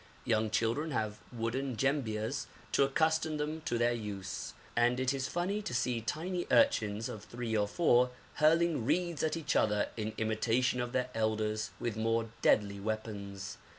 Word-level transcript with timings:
Young 0.25 0.49
children 0.49 0.89
have 0.89 1.19
wooden 1.31 1.75
jembias 1.75 2.47
to 2.71 2.83
accustom 2.83 3.37
them 3.37 3.61
to 3.65 3.77
their 3.77 3.93
use, 3.93 4.55
and 4.75 4.99
it 4.99 5.13
is 5.13 5.27
funny 5.27 5.61
to 5.61 5.75
see 5.75 6.01
tiny 6.01 6.47
urchins 6.49 7.07
of 7.07 7.23
three 7.25 7.55
or 7.55 7.67
four 7.67 8.09
hurling 8.37 8.83
reeds 8.83 9.21
at 9.21 9.37
each 9.37 9.55
other 9.55 9.89
in 9.95 10.13
imitation 10.17 10.81
of 10.81 10.91
their 10.91 11.11
elders 11.13 11.69
with 11.79 11.97
more 11.97 12.31
deadly 12.41 12.79
weapons. 12.79 13.59